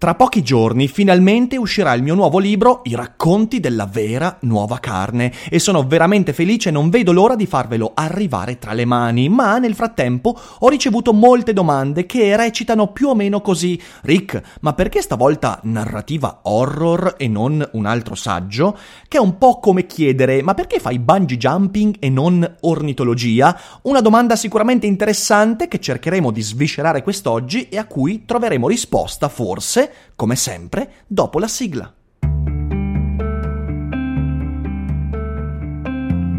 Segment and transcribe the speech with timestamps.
[0.00, 5.30] Tra pochi giorni finalmente uscirà il mio nuovo libro I racconti della vera nuova carne
[5.50, 9.58] e sono veramente felice e non vedo l'ora di farvelo arrivare tra le mani, ma
[9.58, 13.78] nel frattempo ho ricevuto molte domande che recitano più o meno così.
[14.00, 18.78] Rick, ma perché stavolta narrativa horror e non un altro saggio?
[19.06, 23.54] Che è un po' come chiedere ma perché fai bungee jumping e non ornitologia?
[23.82, 29.88] Una domanda sicuramente interessante che cercheremo di sviscerare quest'oggi e a cui troveremo risposta forse
[30.14, 31.94] come sempre, dopo la sigla.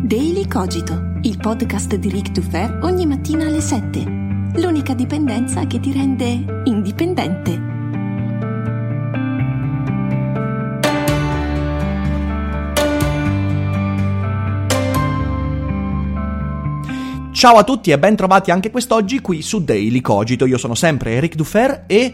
[0.03, 4.03] Daily Cogito, il podcast di Rick Dufer ogni mattina alle 7.
[4.56, 7.70] L'unica dipendenza che ti rende indipendente.
[17.42, 20.45] Ciao a tutti e ben trovati anche quest'oggi qui su Daily Cogito.
[20.45, 22.14] Io sono sempre Eric Dufer e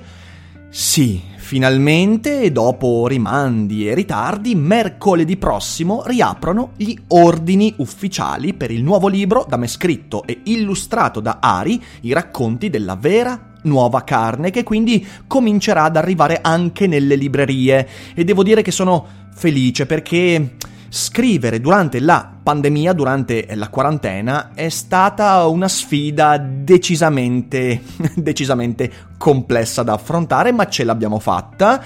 [0.70, 9.08] sì, finalmente, dopo rimandi e ritardi, mercoledì prossimo riaprono gli ordini ufficiali per il nuovo
[9.08, 14.64] libro da me scritto e illustrato da Ari, i racconti della vera nuova carne, che
[14.64, 17.88] quindi comincerà ad arrivare anche nelle librerie.
[18.14, 20.56] E devo dire che sono felice perché
[20.90, 27.82] scrivere durante la pandemia, durante la quarantena, è stata una sfida decisamente,
[28.16, 31.82] decisamente complessa da affrontare, ma ce l'abbiamo fatta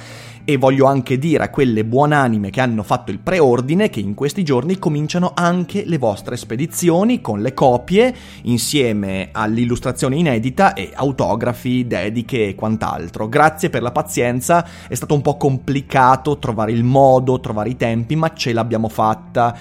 [0.46, 4.44] e voglio anche dire a quelle buonanime che hanno fatto il preordine che in questi
[4.44, 8.14] giorni cominciano anche le vostre spedizioni con le copie
[8.44, 13.30] insieme all'illustrazione inedita e autografi, dediche e quant'altro.
[13.30, 18.16] Grazie per la pazienza, è stato un po' complicato trovare il modo, trovare i tempi,
[18.16, 19.58] ma ce l'abbiamo fatta.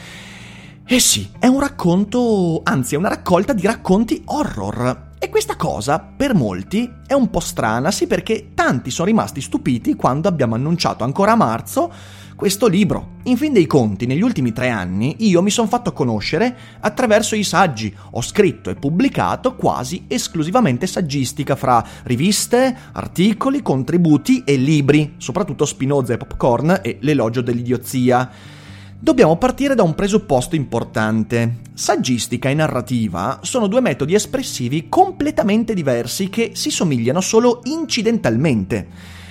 [0.86, 5.08] Eh sì, è un racconto, anzi è una raccolta di racconti horror.
[5.22, 9.94] E questa cosa, per molti, è un po' strana, sì perché tanti sono rimasti stupiti
[9.94, 11.92] quando abbiamo annunciato ancora a marzo
[12.34, 13.16] questo libro.
[13.24, 17.44] In fin dei conti, negli ultimi tre anni io mi sono fatto conoscere attraverso i
[17.44, 17.94] saggi.
[18.12, 26.14] Ho scritto e pubblicato quasi esclusivamente saggistica fra riviste, articoli, contributi e libri, soprattutto Spinoza
[26.14, 28.58] e Popcorn e L'elogio dell'idiozia.
[29.02, 31.60] Dobbiamo partire da un presupposto importante.
[31.72, 38.88] Saggistica e narrativa sono due metodi espressivi completamente diversi che si somigliano solo incidentalmente.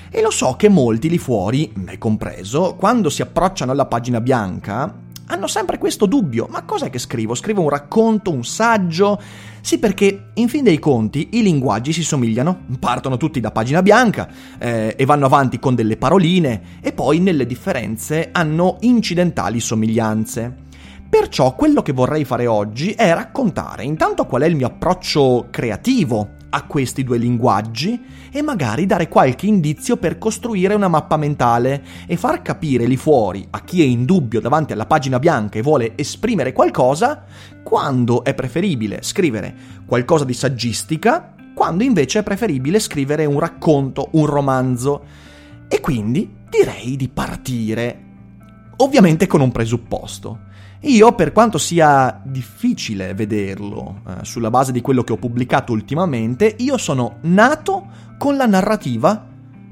[0.10, 4.92] E lo so che molti lì fuori, me compreso, quando si approcciano alla pagina bianca,
[5.32, 6.48] hanno sempre questo dubbio.
[6.50, 7.36] Ma cos'è che scrivo?
[7.36, 9.20] Scrivo un racconto, un saggio?
[9.62, 14.28] Sì, perché in fin dei conti i linguaggi si somigliano, partono tutti da pagina bianca
[14.58, 20.68] eh, e vanno avanti con delle paroline e poi nelle differenze hanno incidentali somiglianze.
[21.10, 26.38] Perciò quello che vorrei fare oggi è raccontare intanto qual è il mio approccio creativo
[26.50, 28.00] a questi due linguaggi
[28.32, 33.46] e magari dare qualche indizio per costruire una mappa mentale e far capire lì fuori
[33.52, 37.24] a chi è in dubbio davanti alla pagina bianca e vuole esprimere qualcosa
[37.64, 39.54] quando è preferibile scrivere
[39.86, 45.04] qualcosa di saggistica, quando invece è preferibile scrivere un racconto, un romanzo.
[45.68, 48.04] E quindi direi di partire,
[48.78, 50.48] ovviamente con un presupposto.
[50.84, 56.56] Io, per quanto sia difficile vederlo eh, sulla base di quello che ho pubblicato ultimamente,
[56.60, 59.28] io sono nato con la narrativa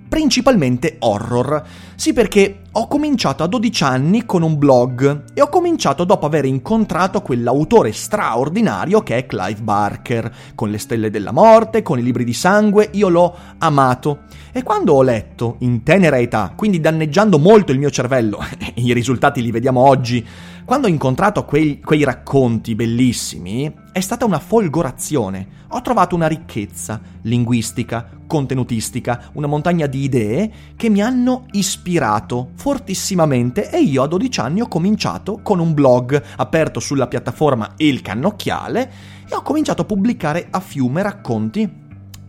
[0.08, 1.64] principalmente horror.
[1.96, 6.46] Sì, perché ho cominciato a 12 anni con un blog e ho cominciato dopo aver
[6.46, 12.24] incontrato quell'autore straordinario che è Clive Barker, con le stelle della morte, con i libri
[12.24, 14.20] di sangue, io l'ho amato.
[14.52, 18.44] E quando ho letto, in tenera età, quindi danneggiando molto il mio cervello,
[18.76, 20.26] i risultati li vediamo oggi,
[20.68, 25.48] quando ho incontrato quei, quei racconti bellissimi, è stata una folgorazione.
[25.70, 33.70] Ho trovato una ricchezza linguistica, contenutistica, una montagna di idee che mi hanno ispirato fortissimamente
[33.70, 38.92] e io a 12 anni ho cominciato con un blog aperto sulla piattaforma Il Cannocchiale
[39.26, 41.86] e ho cominciato a pubblicare a fiume racconti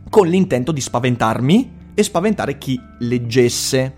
[0.09, 3.97] con l'intento di spaventarmi e spaventare chi leggesse.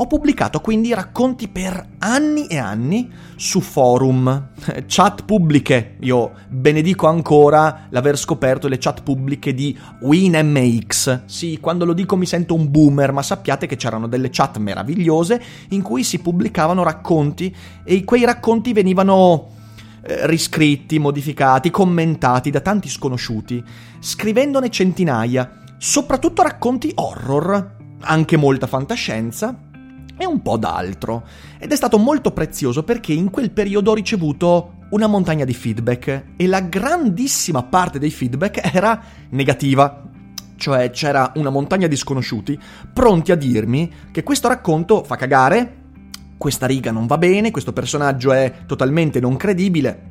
[0.00, 4.52] Ho pubblicato quindi racconti per anni e anni su forum,
[4.88, 5.96] chat pubbliche.
[6.00, 11.26] Io benedico ancora l'aver scoperto le chat pubbliche di WinMX.
[11.26, 15.42] Sì, quando lo dico mi sento un boomer, ma sappiate che c'erano delle chat meravigliose
[15.68, 17.54] in cui si pubblicavano racconti
[17.84, 19.48] e quei racconti venivano
[20.00, 23.62] eh, riscritti, modificati, commentati da tanti sconosciuti,
[23.98, 29.68] scrivendone centinaia, soprattutto racconti horror, anche molta fantascienza
[30.20, 31.24] e un po' d'altro.
[31.58, 36.24] Ed è stato molto prezioso perché in quel periodo ho ricevuto una montagna di feedback
[36.36, 40.02] e la grandissima parte dei feedback era negativa.
[40.56, 42.60] Cioè c'era una montagna di sconosciuti
[42.92, 45.76] pronti a dirmi che questo racconto fa cagare,
[46.36, 50.08] questa riga non va bene, questo personaggio è totalmente non credibile,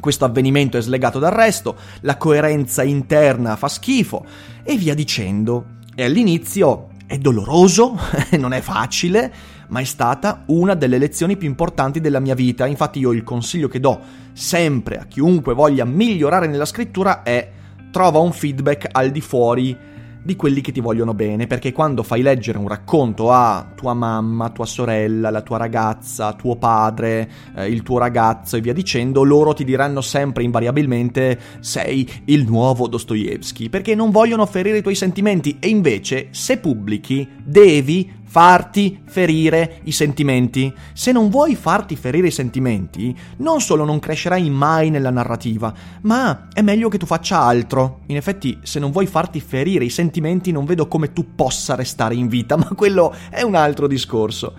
[0.00, 4.26] questo avvenimento è slegato dal resto, la coerenza interna fa schifo
[4.64, 5.66] e via dicendo.
[5.94, 7.96] E all'inizio è doloroso,
[8.38, 9.32] non è facile,
[9.68, 12.66] ma è stata una delle lezioni più importanti della mia vita.
[12.66, 14.00] Infatti io il consiglio che do
[14.32, 17.50] sempre a chiunque voglia migliorare nella scrittura è
[17.92, 19.78] trova un feedback al di fuori
[20.24, 24.48] di quelli che ti vogliono bene, perché quando fai leggere un racconto a tua mamma,
[24.48, 29.52] tua sorella, la tua ragazza, tuo padre, eh, il tuo ragazzo e via dicendo, loro
[29.52, 35.58] ti diranno sempre invariabilmente sei il nuovo Dostoevsky, perché non vogliono ferire i tuoi sentimenti.
[35.60, 40.74] E invece se pubblichi devi farti ferire i sentimenti.
[40.92, 46.48] Se non vuoi farti ferire i sentimenti, non solo non crescerai mai nella narrativa, ma
[46.52, 48.00] è meglio che tu faccia altro.
[48.06, 52.16] In effetti, se non vuoi farti ferire i sentimenti, non vedo come tu possa restare
[52.16, 54.52] in vita, ma quello è un altro discorso.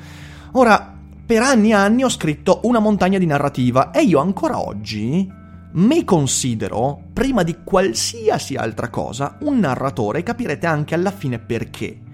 [0.53, 0.95] Ora,
[1.25, 5.29] per anni e anni ho scritto una montagna di narrativa e io ancora oggi
[5.73, 12.04] mi considero, prima di qualsiasi altra cosa, un narratore e capirete anche alla fine perché.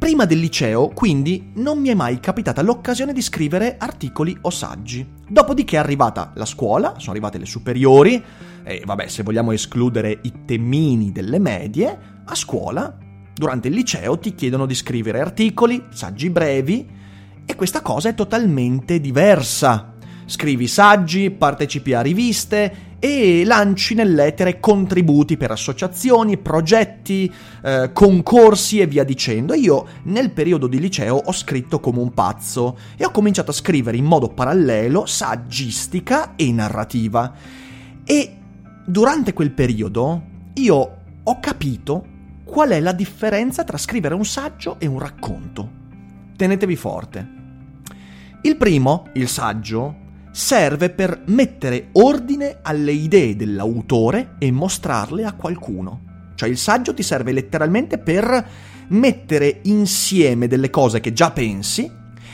[0.00, 5.06] Prima del liceo, quindi, non mi è mai capitata l'occasione di scrivere articoli o saggi.
[5.28, 8.20] Dopodiché è arrivata la scuola, sono arrivate le superiori,
[8.64, 12.96] e vabbè, se vogliamo escludere i temmini delle medie, a scuola,
[13.34, 16.88] durante il liceo, ti chiedono di scrivere articoli, saggi brevi,
[17.44, 19.96] e questa cosa è totalmente diversa.
[20.24, 27.32] Scrivi saggi, partecipi a riviste e lanci nell'etere contributi per associazioni, progetti,
[27.62, 29.54] eh, concorsi e via dicendo.
[29.54, 33.96] Io nel periodo di liceo ho scritto come un pazzo e ho cominciato a scrivere
[33.96, 37.32] in modo parallelo saggistica e narrativa.
[38.04, 38.36] E
[38.84, 40.22] durante quel periodo
[40.54, 42.04] io ho capito
[42.44, 45.78] qual è la differenza tra scrivere un saggio e un racconto.
[46.36, 47.28] Tenetevi forte.
[48.42, 56.08] Il primo, il saggio, serve per mettere ordine alle idee dell'autore e mostrarle a qualcuno.
[56.34, 58.48] Cioè il saggio ti serve letteralmente per
[58.88, 61.90] mettere insieme delle cose che già pensi,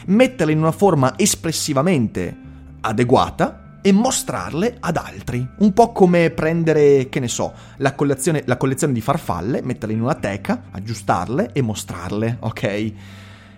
[0.07, 2.37] metterle in una forma espressivamente
[2.81, 5.47] adeguata e mostrarle ad altri.
[5.59, 10.03] Un po' come prendere, che ne so, la collezione, la collezione di farfalle, metterle in
[10.03, 12.93] una teca, aggiustarle e mostrarle, ok?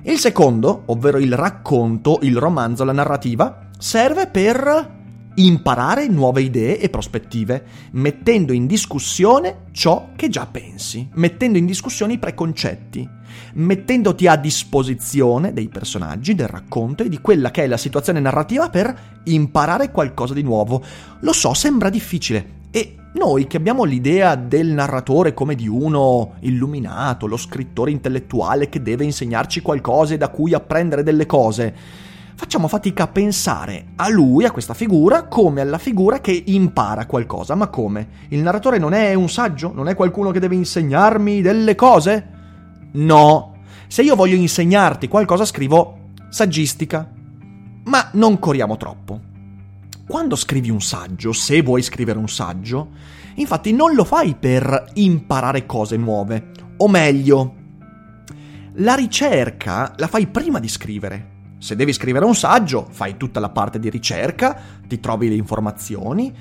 [0.02, 4.96] Il secondo, ovvero il racconto, il romanzo, la narrativa, serve per
[5.36, 12.14] imparare nuove idee e prospettive, mettendo in discussione ciò che già pensi, mettendo in discussione
[12.14, 13.08] i preconcetti,
[13.54, 18.68] mettendoti a disposizione dei personaggi, del racconto e di quella che è la situazione narrativa
[18.68, 20.82] per imparare qualcosa di nuovo.
[21.20, 27.26] Lo so, sembra difficile e noi che abbiamo l'idea del narratore come di uno illuminato,
[27.26, 32.06] lo scrittore intellettuale che deve insegnarci qualcosa e da cui apprendere delle cose,
[32.38, 37.56] facciamo fatica a pensare a lui, a questa figura, come alla figura che impara qualcosa.
[37.56, 38.26] Ma come?
[38.28, 39.72] Il narratore non è un saggio?
[39.74, 42.28] Non è qualcuno che deve insegnarmi delle cose?
[42.92, 43.56] No.
[43.88, 47.10] Se io voglio insegnarti qualcosa scrivo saggistica.
[47.86, 49.20] Ma non corriamo troppo.
[50.06, 52.90] Quando scrivi un saggio, se vuoi scrivere un saggio,
[53.34, 56.52] infatti non lo fai per imparare cose nuove.
[56.76, 57.54] O meglio,
[58.74, 61.37] la ricerca la fai prima di scrivere.
[61.58, 66.32] Se devi scrivere un saggio, fai tutta la parte di ricerca, ti trovi le informazioni,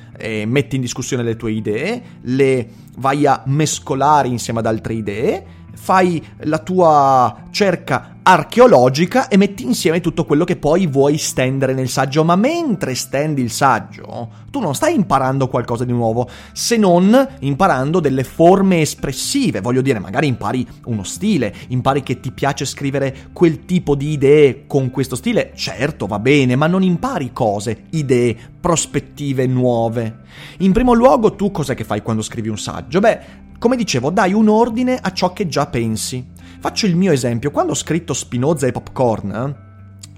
[0.46, 5.46] metti in discussione le tue idee, le vai a mescolare insieme ad altre idee,
[5.78, 11.88] fai la tua cerca archeologica e metti insieme tutto quello che poi vuoi stendere nel
[11.88, 17.26] saggio, ma mentre stendi il saggio, tu non stai imparando qualcosa di nuovo, se non
[17.40, 23.30] imparando delle forme espressive, voglio dire, magari impari uno stile, impari che ti piace scrivere
[23.32, 28.36] quel tipo di idee con questo stile, certo va bene, ma non impari cose, idee,
[28.60, 30.24] prospettive nuove.
[30.58, 33.00] In primo luogo, tu cos'è che fai quando scrivi un saggio?
[33.00, 36.26] Beh, come dicevo, dai un ordine a ciò che già pensi.
[36.60, 39.66] Faccio il mio esempio, quando ho scritto Spinoza e Popcorn,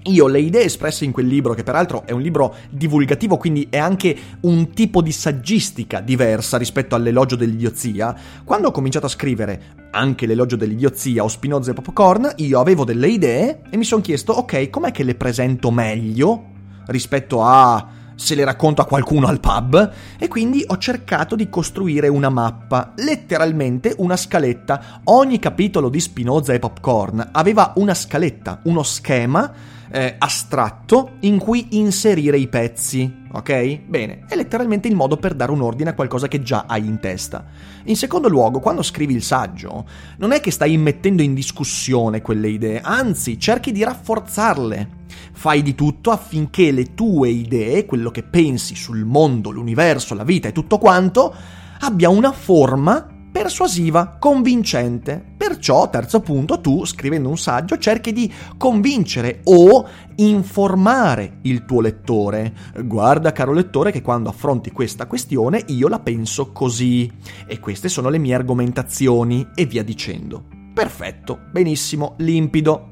[0.04, 3.76] io le idee espresse in quel libro, che peraltro è un libro divulgativo, quindi è
[3.76, 10.24] anche un tipo di saggistica diversa rispetto all'elogio dell'idiozia, quando ho cominciato a scrivere anche
[10.24, 14.70] l'elogio dell'idiozia o Spinoza e Popcorn, io avevo delle idee e mi sono chiesto, ok,
[14.70, 16.44] com'è che le presento meglio
[16.86, 17.86] rispetto a
[18.20, 22.92] se le racconto a qualcuno al pub e quindi ho cercato di costruire una mappa,
[22.96, 25.00] letteralmente una scaletta.
[25.04, 31.66] Ogni capitolo di Spinoza e Popcorn aveva una scaletta, uno schema eh, astratto in cui
[31.70, 33.80] inserire i pezzi, ok?
[33.86, 37.00] Bene, è letteralmente il modo per dare un ordine a qualcosa che già hai in
[37.00, 37.44] testa.
[37.84, 39.84] In secondo luogo, quando scrivi il saggio,
[40.18, 44.98] non è che stai mettendo in discussione quelle idee, anzi cerchi di rafforzarle.
[45.32, 50.48] Fai di tutto affinché le tue idee, quello che pensi sul mondo, l'universo, la vita
[50.48, 51.34] e tutto quanto,
[51.80, 55.24] abbia una forma persuasiva, convincente.
[55.36, 62.52] Perciò, terzo punto, tu, scrivendo un saggio, cerchi di convincere o informare il tuo lettore.
[62.84, 67.10] Guarda, caro lettore, che quando affronti questa questione io la penso così.
[67.46, 70.44] E queste sono le mie argomentazioni, e via dicendo.
[70.74, 72.88] Perfetto, benissimo, limpido.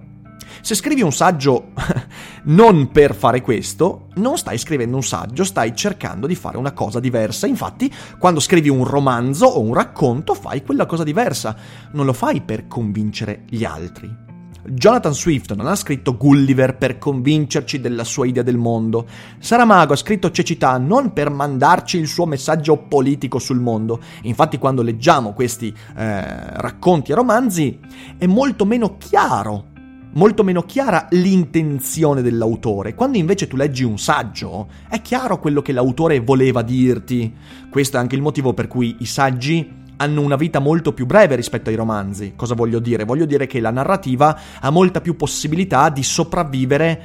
[0.61, 1.73] Se scrivi un saggio
[2.49, 7.00] non per fare questo, non stai scrivendo un saggio, stai cercando di fare una cosa
[7.00, 7.47] diversa.
[7.47, 11.57] Infatti, quando scrivi un romanzo o un racconto, fai quella cosa diversa.
[11.93, 14.26] Non lo fai per convincere gli altri.
[14.71, 19.07] Jonathan Swift non ha scritto Gulliver per convincerci della sua idea del mondo.
[19.38, 24.00] Saramago ha scritto Cecità non per mandarci il suo messaggio politico sul mondo.
[24.23, 27.78] Infatti, quando leggiamo questi eh, racconti e romanzi,
[28.19, 29.76] è molto meno chiaro
[30.12, 32.95] molto meno chiara l'intenzione dell'autore.
[32.95, 37.35] Quando invece tu leggi un saggio, è chiaro quello che l'autore voleva dirti.
[37.71, 41.35] Questo è anche il motivo per cui i saggi hanno una vita molto più breve
[41.35, 42.33] rispetto ai romanzi.
[42.37, 43.05] Cosa voglio dire?
[43.05, 47.03] Voglio dire che la narrativa ha molta più possibilità di sopravvivere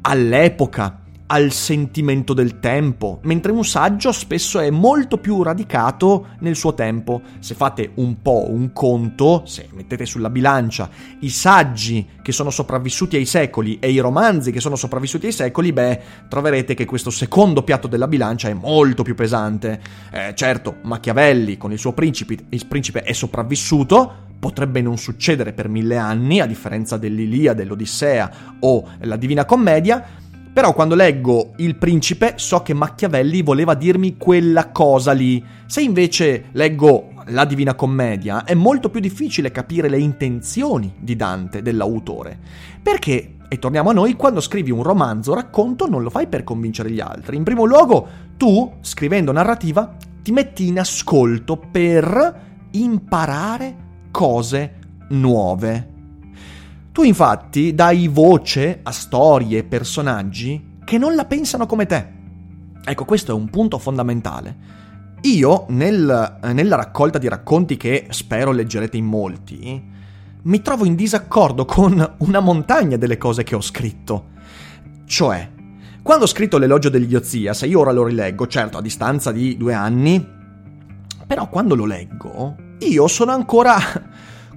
[0.00, 6.74] all'epoca, al sentimento del tempo, mentre un saggio spesso è molto più radicato nel suo
[6.74, 7.22] tempo.
[7.40, 10.88] Se fate un po' un conto, se mettete sulla bilancia
[11.20, 15.72] i saggi che sono sopravvissuti ai secoli e i romanzi che sono sopravvissuti ai secoli,
[15.72, 19.80] beh, troverete che questo secondo piatto della bilancia è molto più pesante.
[20.12, 25.68] Eh, certo, Machiavelli con il suo principe, il principe è sopravvissuto, potrebbe non succedere per
[25.68, 28.30] mille anni, a differenza dell'Ilia, dell'Odissea
[28.60, 30.04] o la Divina Commedia,
[30.56, 35.44] però quando leggo Il Principe so che Machiavelli voleva dirmi quella cosa lì.
[35.66, 41.60] Se invece leggo La Divina Commedia è molto più difficile capire le intenzioni di Dante,
[41.60, 42.38] dell'autore.
[42.82, 46.90] Perché, e torniamo a noi, quando scrivi un romanzo racconto non lo fai per convincere
[46.90, 47.36] gli altri.
[47.36, 48.08] In primo luogo,
[48.38, 53.76] tu, scrivendo narrativa, ti metti in ascolto per imparare
[54.10, 54.72] cose
[55.10, 55.95] nuove.
[56.96, 62.06] Tu infatti dai voce a storie e personaggi che non la pensano come te.
[62.82, 64.56] Ecco, questo è un punto fondamentale.
[65.20, 69.84] Io, nel, nella raccolta di racconti che spero leggerete in molti,
[70.40, 74.28] mi trovo in disaccordo con una montagna delle cose che ho scritto.
[75.04, 75.50] Cioè,
[76.00, 79.74] quando ho scritto l'elogio dell'idiozia, se io ora lo rileggo, certo a distanza di due
[79.74, 80.26] anni,
[81.26, 83.76] però quando lo leggo, io sono ancora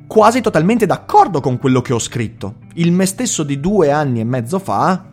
[0.09, 2.55] quasi totalmente d'accordo con quello che ho scritto.
[2.73, 5.05] Il me stesso di due anni e mezzo fa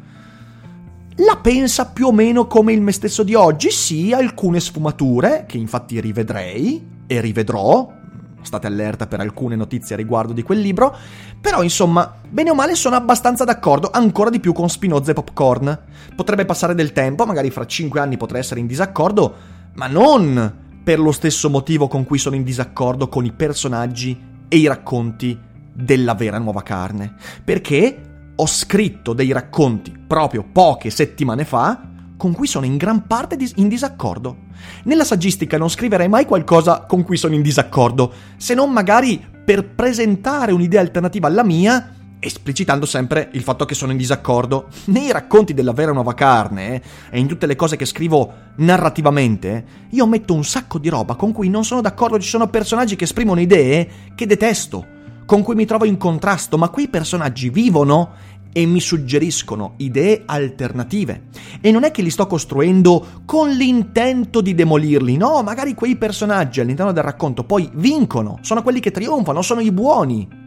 [1.17, 5.59] la pensa più o meno come il me stesso di oggi, sì, alcune sfumature, che
[5.59, 7.93] infatti rivedrei e rivedrò,
[8.41, 10.97] state allerta per alcune notizie a riguardo di quel libro,
[11.43, 15.79] però insomma, bene o male sono abbastanza d'accordo, ancora di più con Spinoza e Popcorn.
[16.15, 19.35] Potrebbe passare del tempo, magari fra cinque anni potrei essere in disaccordo,
[19.75, 24.57] ma non per lo stesso motivo con cui sono in disaccordo con i personaggi e
[24.57, 25.38] i racconti
[25.73, 27.15] della vera nuova carne.
[27.45, 28.00] Perché
[28.35, 33.69] ho scritto dei racconti proprio poche settimane fa con cui sono in gran parte in
[33.69, 34.45] disaccordo.
[34.85, 39.69] Nella saggistica non scriverei mai qualcosa con cui sono in disaccordo, se non magari per
[39.69, 44.69] presentare un'idea alternativa alla mia, esplicitando sempre il fatto che sono in disaccordo.
[44.87, 50.07] Nei racconti della vera nuova carne e in tutte le cose che scrivo narrativamente, io
[50.07, 53.41] metto un sacco di roba con cui non sono d'accordo, ci sono personaggi che esprimono
[53.41, 54.95] idee che detesto,
[55.27, 61.25] con cui mi trovo in contrasto, ma quei personaggi vivono e mi suggeriscono idee alternative.
[61.61, 66.61] E non è che li sto costruendo con l'intento di demolirli, no, magari quei personaggi
[66.61, 70.45] all'interno del racconto poi vincono, sono quelli che trionfano, sono i buoni.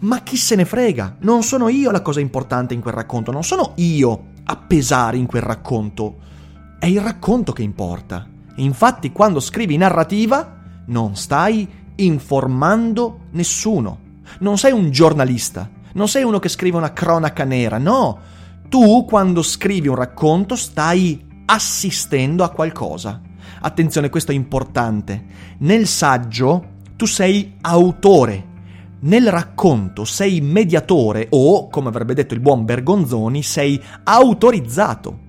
[0.00, 1.16] Ma chi se ne frega?
[1.20, 5.26] Non sono io la cosa importante in quel racconto, non sono io a pesare in
[5.26, 6.16] quel racconto.
[6.78, 8.26] È il racconto che importa.
[8.56, 14.00] Infatti, quando scrivi narrativa, non stai informando nessuno.
[14.40, 18.18] non sei un giornalista, non sei uno che scrive una cronaca nera, no.
[18.68, 23.20] Tu quando scrivi un racconto stai assistendo a qualcosa.
[23.60, 25.24] Attenzione, questo è importante.
[25.58, 28.52] Nel saggio tu sei autore,
[29.04, 35.22] nel racconto sei mediatore o, come avrebbe detto il buon Bergonzoni, sei autorizzato.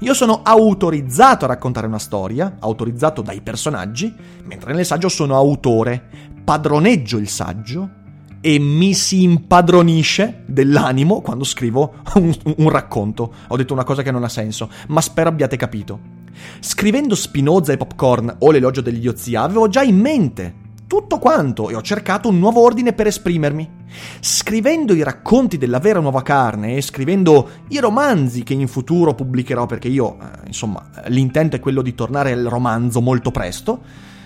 [0.00, 6.02] Io sono autorizzato a raccontare una storia, autorizzato dai personaggi, mentre nel saggio sono autore,
[6.44, 7.98] padroneggio il saggio
[8.40, 13.32] e mi si impadronisce dell'animo quando scrivo un, un, racconto.
[13.48, 16.18] Ho detto una cosa che non ha senso, ma spero abbiate capito.
[16.60, 20.54] Scrivendo Spinoza e Popcorn o l'elogio dell'idiozia avevo già in mente
[20.90, 23.78] tutto quanto e ho cercato un nuovo ordine per esprimermi.
[24.18, 29.66] Scrivendo i racconti della vera nuova carne e scrivendo i romanzi che in futuro pubblicherò
[29.66, 33.82] perché io, eh, insomma, l'intento è quello di tornare al romanzo molto presto,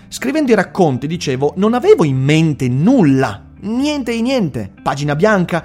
[0.08, 5.62] scrivendo i racconti, dicevo, non avevo in mente nulla, niente di niente, pagina bianca,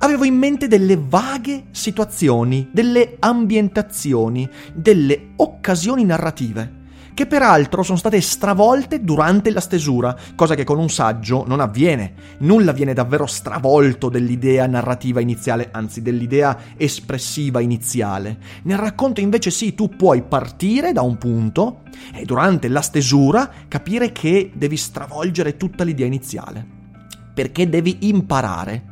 [0.00, 6.78] avevo in mente delle vaghe situazioni, delle ambientazioni, delle occasioni narrative
[7.14, 12.12] che peraltro sono state stravolte durante la stesura, cosa che con un saggio non avviene.
[12.38, 18.38] Nulla viene davvero stravolto dell'idea narrativa iniziale, anzi dell'idea espressiva iniziale.
[18.62, 21.82] Nel racconto invece sì, tu puoi partire da un punto
[22.14, 26.66] e durante la stesura capire che devi stravolgere tutta l'idea iniziale.
[27.34, 28.89] Perché devi imparare.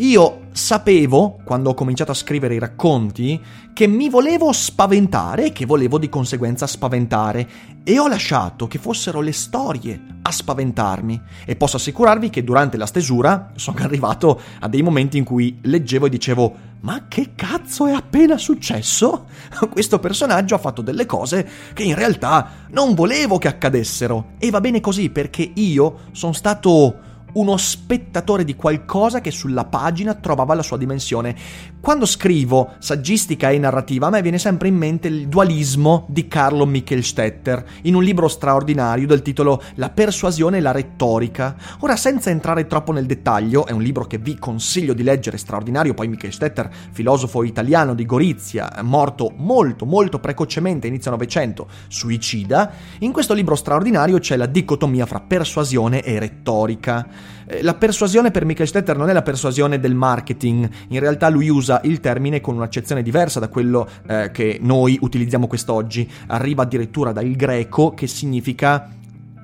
[0.00, 3.40] Io sapevo, quando ho cominciato a scrivere i racconti,
[3.72, 7.48] che mi volevo spaventare e che volevo di conseguenza spaventare
[7.82, 12.86] e ho lasciato che fossero le storie a spaventarmi e posso assicurarvi che durante la
[12.86, 17.92] stesura sono arrivato a dei momenti in cui leggevo e dicevo ma che cazzo è
[17.92, 19.26] appena successo?
[19.68, 24.60] Questo personaggio ha fatto delle cose che in realtà non volevo che accadessero e va
[24.60, 30.62] bene così perché io sono stato uno spettatore di qualcosa che sulla pagina trovava la
[30.62, 31.36] sua dimensione.
[31.80, 36.66] Quando scrivo saggistica e narrativa, a me viene sempre in mente il dualismo di Carlo
[36.66, 41.56] Michelstetter, in un libro straordinario del titolo La persuasione e la retorica.
[41.80, 45.94] Ora, senza entrare troppo nel dettaglio, è un libro che vi consiglio di leggere, straordinario,
[45.94, 53.34] poi Michelstetter, filosofo italiano di Gorizia, morto molto, molto precocemente, inizio Novecento, suicida, in questo
[53.34, 57.06] libro straordinario c'è la dicotomia fra persuasione e retorica.
[57.46, 61.48] Eh, la persuasione per Michael Stetter non è la persuasione del marketing, in realtà lui
[61.48, 67.12] usa il termine con un'accezione diversa da quello eh, che noi utilizziamo quest'oggi, arriva addirittura
[67.12, 68.88] dal greco che significa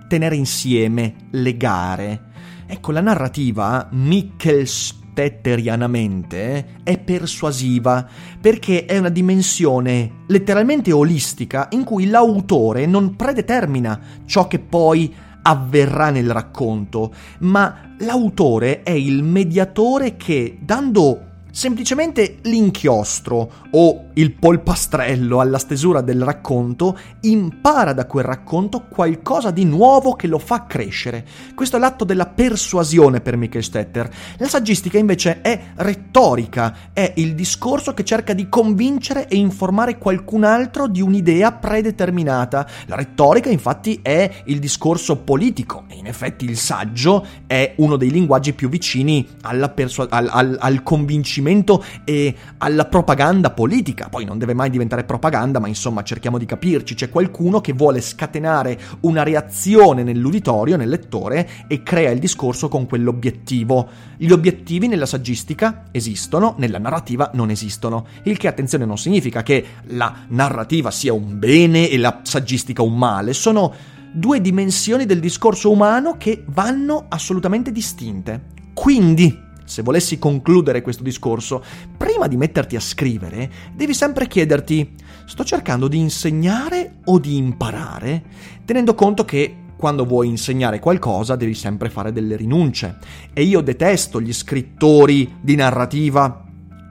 [0.08, 2.32] tenere insieme, legare.
[2.66, 8.06] Ecco, la narrativa Michelstetterianamente è persuasiva
[8.40, 15.14] perché è una dimensione letteralmente olistica in cui l'autore non predetermina ciò che poi
[15.46, 25.40] avverrà nel racconto, ma l'autore è il mediatore che, dando semplicemente l'inchiostro o il polpastrello
[25.40, 31.24] alla stesura del racconto impara da quel racconto qualcosa di nuovo che lo fa crescere.
[31.54, 34.10] Questo è l'atto della persuasione per Michael Stetter.
[34.38, 40.44] La saggistica invece è retorica, è il discorso che cerca di convincere e informare qualcun
[40.44, 42.66] altro di un'idea predeterminata.
[42.86, 48.10] La retorica infatti è il discorso politico e in effetti il saggio è uno dei
[48.10, 49.26] linguaggi più vicini
[49.74, 54.03] persua- al, al, al convincimento e alla propaganda politica.
[54.08, 56.94] Poi non deve mai diventare propaganda, ma insomma cerchiamo di capirci.
[56.94, 62.86] C'è qualcuno che vuole scatenare una reazione nell'uditorio, nel lettore, e crea il discorso con
[62.86, 63.88] quell'obiettivo.
[64.16, 68.06] Gli obiettivi nella saggistica esistono, nella narrativa non esistono.
[68.24, 72.96] Il che, attenzione, non significa che la narrativa sia un bene e la saggistica un
[72.96, 73.32] male.
[73.32, 73.72] Sono
[74.12, 78.52] due dimensioni del discorso umano che vanno assolutamente distinte.
[78.72, 81.62] Quindi, se volessi concludere questo discorso,
[81.96, 84.94] prima di metterti a scrivere, devi sempre chiederti,
[85.26, 88.22] sto cercando di insegnare o di imparare?
[88.64, 92.98] Tenendo conto che quando vuoi insegnare qualcosa devi sempre fare delle rinunce.
[93.32, 96.42] E io detesto gli scrittori di narrativa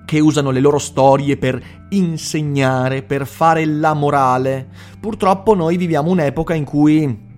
[0.06, 1.60] che usano le loro storie per
[1.90, 4.68] insegnare, per fare la morale.
[5.00, 7.32] Purtroppo noi viviamo un'epoca in cui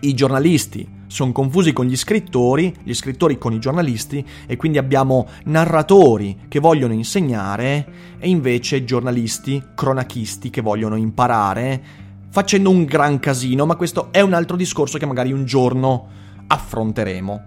[0.00, 5.26] i giornalisti, sono confusi con gli scrittori, gli scrittori con i giornalisti e quindi abbiamo
[5.44, 7.86] narratori che vogliono insegnare
[8.18, 11.82] e invece giornalisti, cronachisti che vogliono imparare,
[12.30, 16.08] facendo un gran casino, ma questo è un altro discorso che magari un giorno
[16.46, 17.42] affronteremo.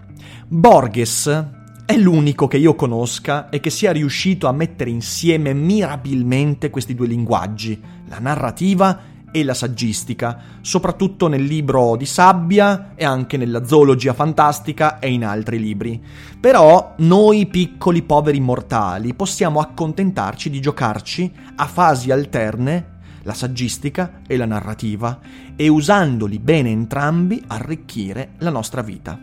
[0.48, 1.46] Borges
[1.86, 7.08] è l'unico che io conosca e che sia riuscito a mettere insieme mirabilmente questi due
[7.08, 14.13] linguaggi, la narrativa e la saggistica, soprattutto nel libro di Sabbia e anche nella zoologia
[14.13, 16.01] fantastica e in altri libri.
[16.39, 24.37] Però noi piccoli poveri mortali possiamo accontentarci di giocarci a fasi alterne la saggistica e
[24.37, 25.19] la narrativa
[25.55, 29.19] e usandoli bene entrambi arricchire la nostra vita.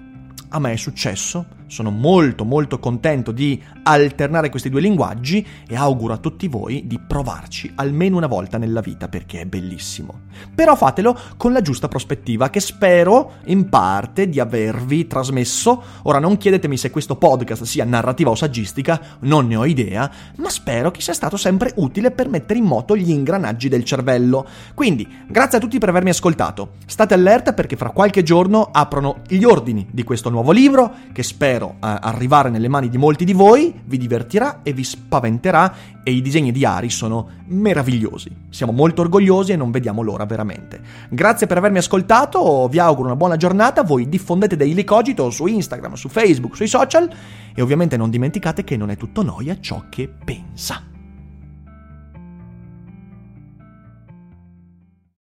[0.50, 6.12] A me è successo, sono molto molto contento di alternare questi due linguaggi e auguro
[6.12, 10.22] a tutti voi di provarci almeno una volta nella vita perché è bellissimo.
[10.55, 15.83] Però fatelo con la giusta prospettiva che spero in parte di avervi trasmesso.
[16.03, 20.50] Ora non chiedetemi se questo podcast sia narrativa o saggistica, non ne ho idea, ma
[20.50, 24.46] spero che sia stato sempre utile per mettere in moto gli ingranaggi del cervello.
[24.74, 26.72] Quindi, grazie a tutti per avermi ascoltato.
[26.87, 31.53] State allerta perché fra qualche giorno aprono gli ordini di questo nuovo libro che spero
[31.54, 36.10] spero eh, arrivare nelle mani di molti di voi, vi divertirà e vi spaventerà e
[36.10, 38.30] i disegni di Ari sono meravigliosi.
[38.50, 40.80] Siamo molto orgogliosi e non vediamo l'ora veramente.
[41.08, 45.94] Grazie per avermi ascoltato, vi auguro una buona giornata, voi diffondete Daily Cogito su Instagram,
[45.94, 47.08] su Facebook, sui social
[47.54, 50.93] e ovviamente non dimenticate che non è tutto noia ciò che pensa.